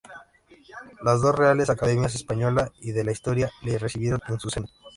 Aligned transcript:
Las 1.03 1.21
dos 1.21 1.35
reales 1.35 1.69
academias, 1.69 2.15
Española 2.15 2.71
y 2.79 2.91
de 2.91 3.03
la 3.03 3.11
Historia, 3.11 3.51
le 3.61 3.77
recibieron 3.77 4.19
en 4.29 4.39
su 4.39 4.49
seno. 4.49 4.65